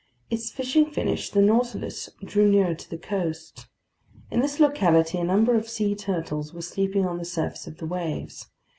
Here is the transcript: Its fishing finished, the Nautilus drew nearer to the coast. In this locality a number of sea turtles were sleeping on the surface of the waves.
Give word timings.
Its 0.31 0.49
fishing 0.49 0.89
finished, 0.89 1.31
the 1.31 1.43
Nautilus 1.43 2.09
drew 2.23 2.49
nearer 2.49 2.73
to 2.73 2.89
the 2.89 2.97
coast. 2.97 3.67
In 4.31 4.39
this 4.39 4.59
locality 4.59 5.19
a 5.19 5.23
number 5.23 5.53
of 5.53 5.69
sea 5.69 5.93
turtles 5.93 6.55
were 6.55 6.63
sleeping 6.63 7.05
on 7.05 7.19
the 7.19 7.23
surface 7.23 7.67
of 7.67 7.77
the 7.77 7.85
waves. 7.85 8.47